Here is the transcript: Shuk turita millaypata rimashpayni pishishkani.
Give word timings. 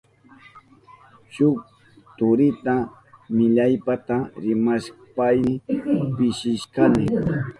Shuk 1.33 1.57
turita 2.17 2.73
millaypata 3.37 4.17
rimashpayni 4.43 5.53
pishishkani. 6.15 7.05